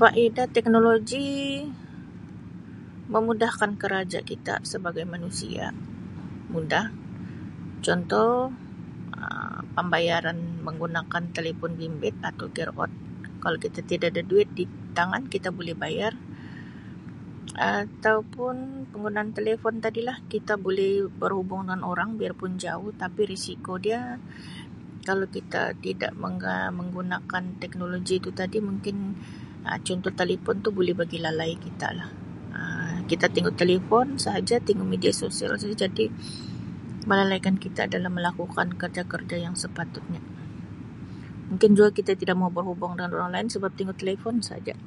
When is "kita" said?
4.30-4.54, 13.64-13.80, 15.32-15.48, 20.32-20.54, 25.36-25.62, 31.66-31.88, 33.10-33.26, 34.60-34.66, 37.64-37.82, 41.98-42.12